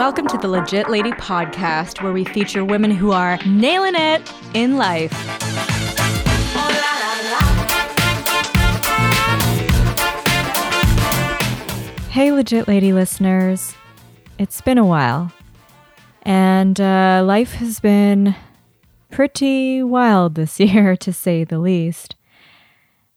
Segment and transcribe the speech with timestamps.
[0.00, 4.78] Welcome to the Legit Lady podcast, where we feature women who are nailing it in
[4.78, 5.12] life.
[12.08, 13.74] Hey, Legit Lady listeners.
[14.38, 15.32] It's been a while,
[16.22, 18.34] and uh, life has been
[19.10, 22.16] pretty wild this year, to say the least.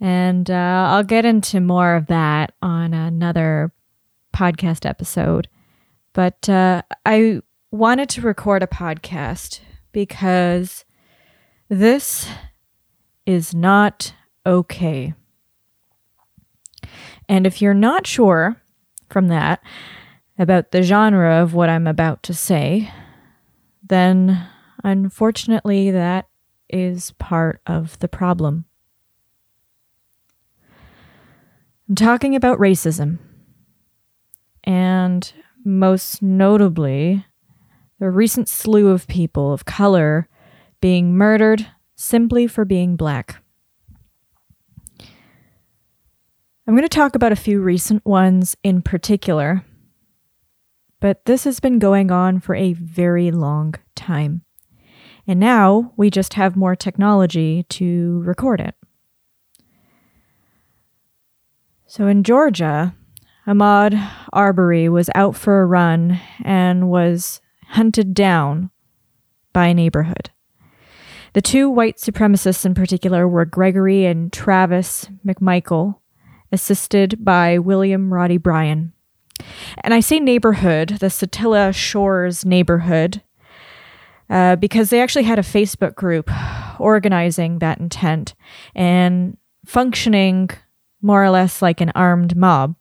[0.00, 3.70] And uh, I'll get into more of that on another
[4.34, 5.46] podcast episode.
[6.14, 9.60] But uh, I wanted to record a podcast
[9.92, 10.84] because
[11.68, 12.26] this
[13.26, 14.14] is not
[14.46, 15.12] okay.
[17.28, 18.62] And if you're not sure
[19.10, 19.60] from that
[20.38, 22.92] about the genre of what I'm about to say,
[23.82, 24.46] then
[24.82, 26.28] unfortunately that
[26.68, 28.66] is part of the problem.
[31.88, 33.18] I'm talking about racism.
[34.62, 35.32] And
[35.64, 37.24] most notably,
[37.98, 40.28] the recent slew of people of color
[40.80, 43.42] being murdered simply for being black.
[46.66, 49.64] I'm going to talk about a few recent ones in particular,
[51.00, 54.42] but this has been going on for a very long time.
[55.26, 58.74] And now we just have more technology to record it.
[61.86, 62.94] So in Georgia,
[63.46, 68.70] Ahmaud Arbery was out for a run and was hunted down
[69.52, 70.30] by a neighborhood.
[71.34, 75.96] The two white supremacists in particular were Gregory and Travis McMichael,
[76.52, 78.92] assisted by William Roddy Bryan.
[79.82, 83.20] And I say neighborhood, the Satilla Shores neighborhood,
[84.30, 86.30] uh, because they actually had a Facebook group
[86.80, 88.34] organizing that intent
[88.74, 90.50] and functioning
[91.02, 92.76] more or less like an armed mob.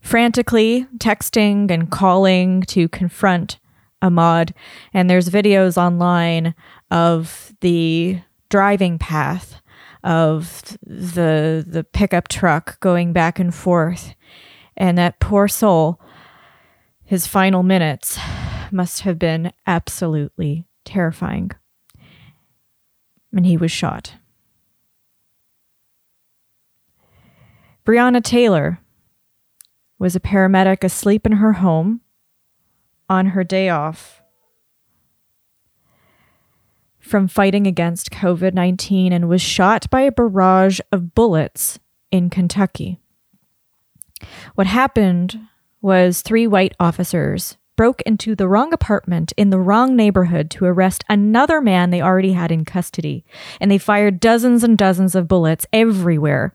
[0.00, 3.58] Frantically texting and calling to confront
[4.02, 4.52] Ahmaud.
[4.94, 6.54] and there's videos online
[6.90, 9.60] of the driving path
[10.04, 14.14] of the the pickup truck going back and forth.
[14.76, 16.00] And that poor soul
[17.04, 18.18] his final minutes
[18.70, 21.50] must have been absolutely terrifying.
[23.32, 24.14] And he was shot.
[27.86, 28.80] Breonna Taylor
[29.98, 32.00] was a paramedic asleep in her home
[33.08, 34.22] on her day off
[37.00, 41.78] from fighting against COVID 19 and was shot by a barrage of bullets
[42.10, 43.00] in Kentucky.
[44.54, 45.40] What happened
[45.80, 51.04] was three white officers broke into the wrong apartment in the wrong neighborhood to arrest
[51.08, 53.24] another man they already had in custody,
[53.60, 56.52] and they fired dozens and dozens of bullets everywhere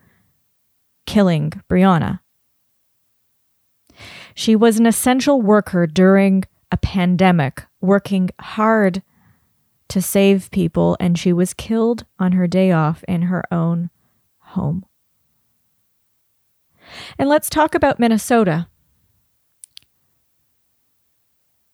[1.05, 2.19] killing Breonna.
[4.35, 9.03] She was an essential worker during a pandemic, working hard
[9.89, 13.89] to save people, and she was killed on her day off in her own
[14.39, 14.85] home.
[17.17, 18.67] And let's talk about Minnesota.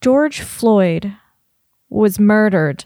[0.02, 1.14] George Floyd
[1.90, 2.86] was murdered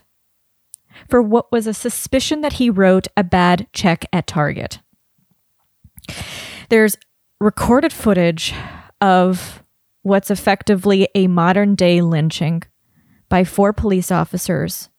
[1.08, 4.80] for what was a suspicion that he wrote a bad check at Target.
[6.68, 6.96] There's
[7.40, 8.54] recorded footage
[9.00, 9.62] of
[10.04, 12.62] what's effectively a modern day lynching
[13.28, 14.90] by four police officers,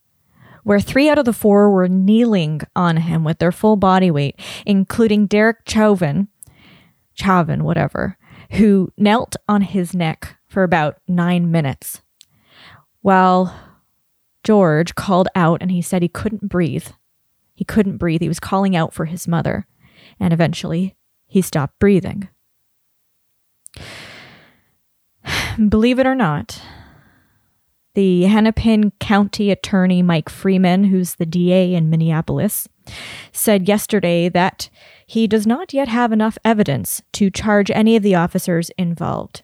[0.63, 4.38] where three out of the four were kneeling on him with their full body weight,
[4.65, 6.27] including Derek Chauvin,
[7.13, 8.17] Chauvin, whatever,
[8.51, 12.01] who knelt on his neck for about nine minutes.
[13.01, 13.55] While
[14.44, 16.88] George called out and he said he couldn't breathe.
[17.53, 18.21] He couldn't breathe.
[18.21, 19.67] He was calling out for his mother.
[20.19, 20.95] And eventually,
[21.27, 22.29] he stopped breathing.
[25.55, 26.61] Believe it or not,
[27.93, 32.68] the Hennepin County Attorney Mike Freeman, who's the DA in Minneapolis,
[33.31, 34.69] said yesterday that
[35.06, 39.44] he does not yet have enough evidence to charge any of the officers involved.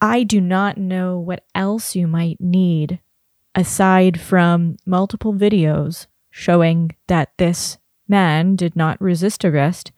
[0.00, 3.00] I do not know what else you might need
[3.54, 9.92] aside from multiple videos showing that this man did not resist arrest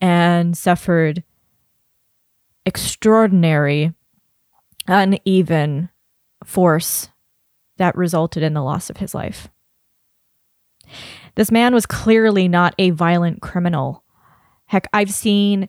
[0.00, 1.22] and suffered
[2.64, 3.92] extraordinary,
[4.86, 5.90] uneven
[6.44, 7.08] force
[7.78, 9.48] that resulted in the loss of his life.
[11.34, 14.04] This man was clearly not a violent criminal.
[14.66, 15.68] Heck, I've seen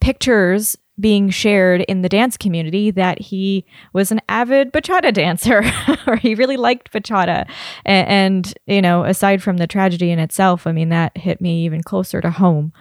[0.00, 5.62] pictures being shared in the dance community that he was an avid bachata dancer
[6.06, 7.48] or he really liked bachata
[7.86, 11.64] and, and, you know aside from the tragedy in itself i mean that hit me
[11.64, 12.72] even closer to home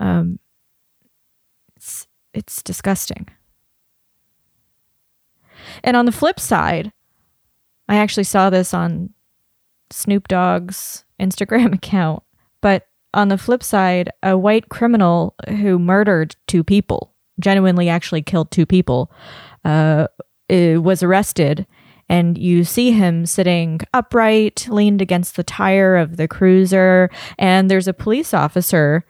[0.00, 0.38] um,
[2.36, 3.26] it's disgusting
[5.82, 6.92] And on the flip side,
[7.88, 9.10] I actually saw this on
[9.90, 12.22] Snoop Dogg's Instagram account,
[12.60, 18.50] but on the flip side, a white criminal who murdered two people, genuinely actually killed
[18.50, 19.10] two people,
[19.64, 20.06] uh,
[20.48, 21.66] was arrested.
[22.08, 27.10] And you see him sitting upright, leaned against the tire of the cruiser.
[27.38, 29.04] And there's a police officer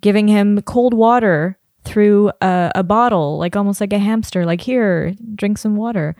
[0.00, 5.14] giving him cold water through a, a bottle, like almost like a hamster, like, here,
[5.34, 6.16] drink some water.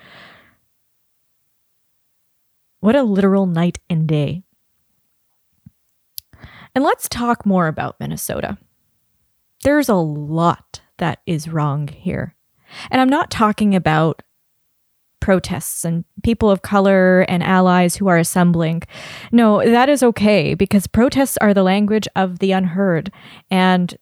[2.81, 4.43] What a literal night and day.
[6.75, 8.59] And let's talk more about Minnesota.
[9.63, 12.35] There's a lot that is wrong here.
[12.91, 14.23] And I'm not talking about
[15.21, 18.83] protests and people of color and allies who are assembling.
[19.33, 23.11] No, that is okay because protests are the language of the unheard.
[23.51, 23.97] And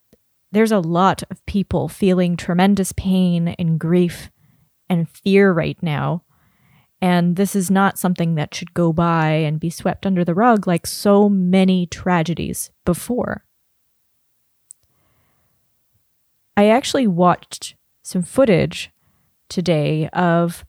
[0.53, 4.31] there's a lot of people feeling tremendous pain and grief
[4.89, 6.23] and fear right now
[7.03, 10.69] and this is not something that should go by and be swept under the rug
[10.69, 13.45] like so many tragedies before.
[16.57, 17.75] I actually watched
[18.05, 18.93] some footage
[19.49, 20.65] today of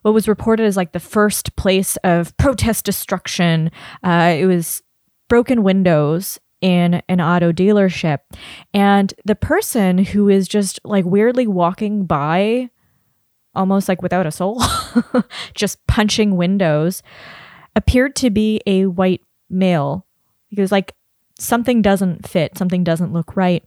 [0.00, 3.70] what was reported as like the first place of protest destruction.
[4.02, 4.82] Uh, it was
[5.28, 8.20] broken windows in an auto dealership.
[8.72, 12.70] And the person who is just like weirdly walking by
[13.54, 14.62] almost like without a soul,
[15.54, 17.02] just punching windows,
[17.76, 19.20] appeared to be a white
[19.50, 20.06] male
[20.48, 20.94] because like
[21.38, 23.62] something doesn't fit, something doesn't look right.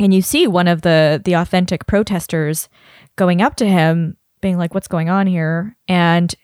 [0.00, 2.68] And you see one of the the authentic protesters
[3.14, 6.34] going up to him being like what's going on here and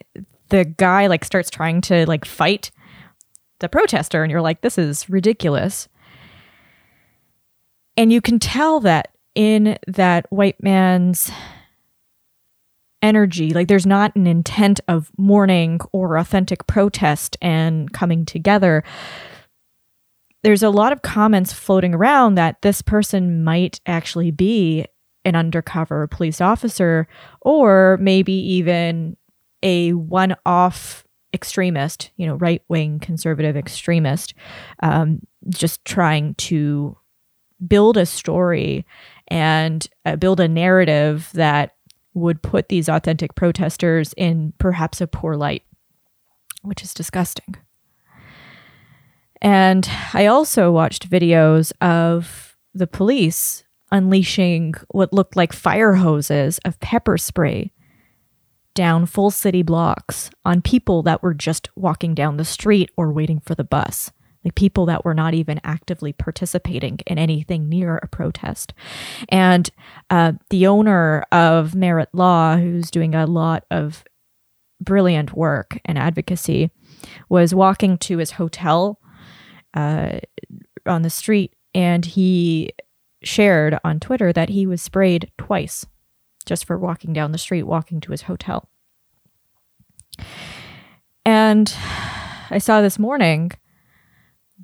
[0.49, 2.71] the guy like starts trying to like fight
[3.59, 5.87] the protester and you're like this is ridiculous.
[7.97, 11.31] And you can tell that in that white man's
[13.01, 13.51] energy.
[13.51, 18.83] Like there's not an intent of mourning or authentic protest and coming together.
[20.43, 24.85] There's a lot of comments floating around that this person might actually be
[25.23, 27.07] an undercover police officer
[27.41, 29.17] or maybe even
[29.63, 31.04] a one off
[31.35, 34.33] extremist, you know, right wing conservative extremist,
[34.81, 36.97] um, just trying to
[37.67, 38.85] build a story
[39.27, 41.75] and uh, build a narrative that
[42.15, 45.63] would put these authentic protesters in perhaps a poor light,
[46.63, 47.55] which is disgusting.
[49.41, 56.79] And I also watched videos of the police unleashing what looked like fire hoses of
[56.79, 57.71] pepper spray
[58.75, 63.39] down full city blocks on people that were just walking down the street or waiting
[63.39, 64.11] for the bus
[64.45, 68.73] like people that were not even actively participating in anything near a protest.
[69.27, 69.69] And
[70.11, 74.03] uh, the owner of Merritt Law, who's doing a lot of
[74.79, 76.69] brilliant work and advocacy,
[77.27, 78.99] was walking to his hotel
[79.73, 80.19] uh,
[80.85, 82.71] on the street and he
[83.23, 85.85] shared on Twitter that he was sprayed twice
[86.45, 88.69] just for walking down the street, walking to his hotel.
[91.25, 91.73] And
[92.49, 93.51] I saw this morning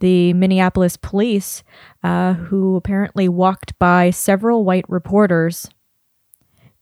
[0.01, 1.63] the Minneapolis police,
[2.03, 5.69] uh, who apparently walked by several white reporters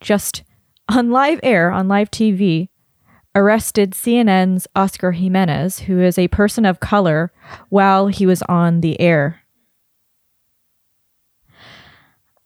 [0.01, 0.43] just
[0.87, 2.69] on live air, on live TV,
[3.35, 7.31] arrested CNN's Oscar Jimenez, who is a person of color,
[7.69, 9.41] while he was on the air.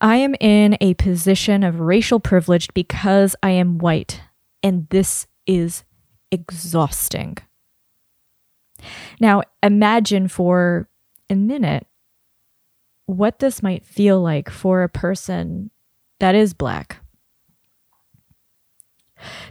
[0.04, 4.20] I am in a position of racial privilege because I am white,
[4.62, 5.86] and this is
[6.30, 7.38] exhausting.
[9.22, 10.90] Now, imagine for
[11.30, 11.88] a minute
[13.06, 15.72] what this might feel like for a person
[16.20, 16.98] that is black.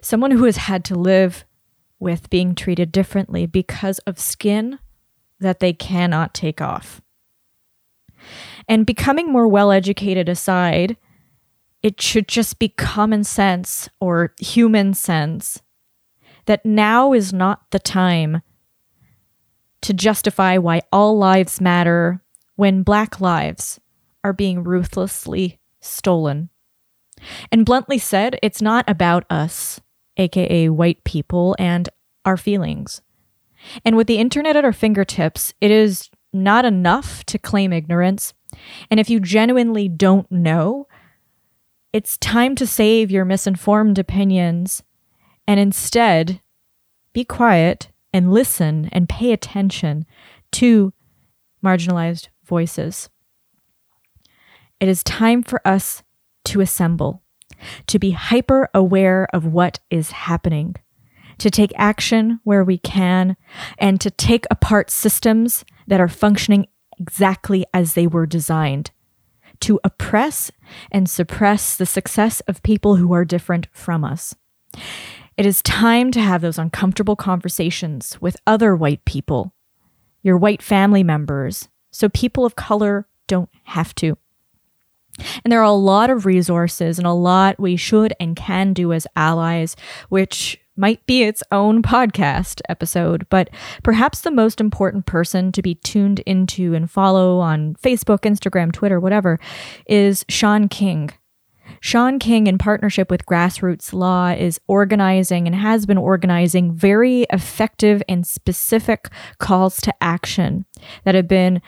[0.03, 1.47] Someone who has had to live
[1.99, 4.79] with being treated differently because of skin
[5.41, 7.01] that they cannot take off.
[8.69, 10.97] And becoming more well educated aside,
[11.83, 15.63] it should just be common sense or human sense
[16.47, 18.43] that now is not the time
[19.83, 22.23] to justify why all lives matter
[22.57, 23.81] when black lives
[24.25, 26.49] are being ruthlessly stolen.
[27.51, 29.81] And bluntly said, it's not about us,
[30.17, 31.89] aka white people, and
[32.25, 33.03] our feelings.
[33.85, 38.35] And with the internet at our fingertips, it is not enough to claim ignorance.
[38.91, 40.87] And if you genuinely don't know,
[41.93, 44.83] it's time to save your misinformed opinions
[45.47, 46.41] and instead
[47.13, 50.07] be quiet and listen and pay attention
[50.53, 50.93] to
[51.65, 53.09] marginalized voices.
[54.81, 56.03] It is time for us
[56.45, 57.23] to assemble.
[57.87, 60.77] to be hyper aware of what is happening,
[61.39, 63.37] to take action where we can,
[63.79, 66.67] and to take apart systems that are functioning
[67.03, 68.93] exactly as they were designed,
[69.61, 70.51] to oppress
[70.91, 74.35] and suppress the success of people who are different from us.
[75.37, 79.53] It is time to have those uncomfortable conversations with other white people,
[80.23, 84.17] your white family members, so people of color don't have to.
[85.45, 88.93] And there are a lot of resources and a lot we should and can do
[88.93, 89.77] as allies,
[90.09, 93.51] which might be its own podcast episode, but
[93.83, 98.99] perhaps the most important person to be tuned into and follow on Facebook, Instagram, Twitter,
[98.99, 99.39] whatever,
[99.87, 101.11] is Shaun King.
[101.81, 108.03] Shaun King, in partnership with Grassroots Law, is organizing and has been organizing very effective
[108.09, 110.65] and specific calls to action
[111.05, 111.61] that have been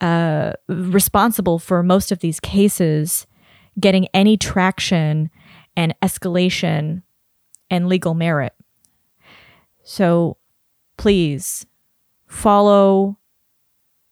[0.00, 3.26] uh, responsible for most of these cases
[3.78, 5.30] getting any traction
[5.76, 7.02] and escalation
[7.72, 8.52] and legal merit.
[9.82, 10.36] So
[10.98, 11.66] please
[12.26, 13.16] follow,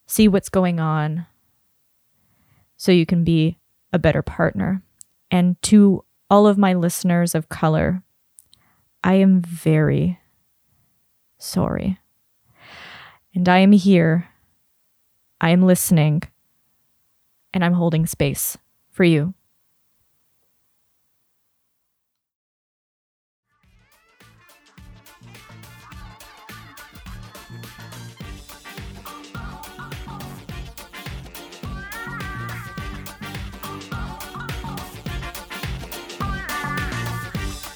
[0.07, 1.27] see what's going on
[2.79, 3.59] so you can be
[3.93, 4.83] a better partner.
[5.31, 8.03] And to all of my listeners of color,
[9.05, 10.19] I am very
[11.37, 12.01] sorry.
[13.35, 14.31] And I am here.
[15.39, 16.23] I am listening.
[17.53, 18.57] And I'm holding space
[18.91, 19.35] for you.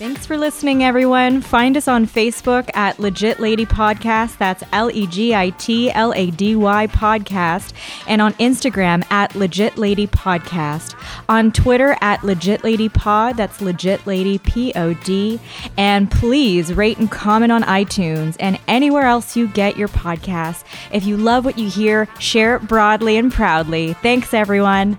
[0.04, 1.40] Thanks for listening, everyone.
[1.40, 4.36] Find us on Facebook at Legit Lady Podcast.
[4.36, 7.72] That's L E G I T L A D Y Podcast.
[8.06, 10.94] And on Instagram at Legit Lady Podcast.
[11.30, 13.38] On Twitter at Legit Lady Pod.
[13.38, 15.40] That's Legit Lady P O D.
[15.78, 20.64] And please rate and comment on iTunes and anywhere else you get your podcasts.
[20.92, 23.94] If you love what you hear, share it broadly and proudly.
[23.94, 24.98] Thanks, everyone.